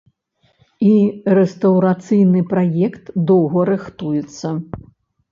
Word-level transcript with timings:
І 0.85 0.93
рэстаўрацыйны 1.39 2.41
праект 2.53 3.11
доўга 3.33 3.61
рыхтуецца. 3.71 4.47